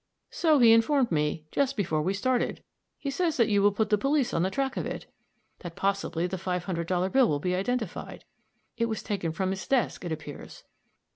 [0.31, 2.63] "So he informed me, just before we started.
[2.97, 5.05] He says that you will put the police on the track of it
[5.59, 8.25] that possibly the five hundred dollar bill will be identified.
[8.77, 10.63] It was taken from his desk, it appears."